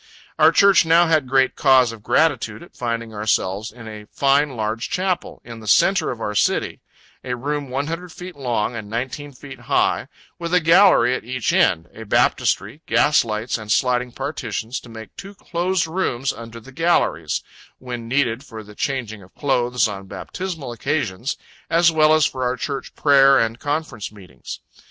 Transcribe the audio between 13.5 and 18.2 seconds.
and sliding partitions, to make two closed rooms under the galleries, when